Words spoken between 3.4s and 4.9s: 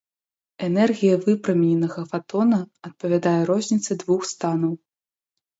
розніцы двух станаў.